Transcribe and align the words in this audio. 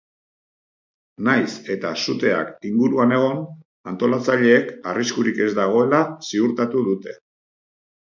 Nahiz 1.27 1.51
eta 1.75 1.91
suteak 2.05 2.49
inguruan 2.71 3.15
egon, 3.19 3.45
antolatzaileek 3.93 4.75
arriskurik 4.95 5.47
ez 5.49 5.51
dagoela 5.63 6.05
ziurtatu 6.35 6.87
dute. 6.93 7.19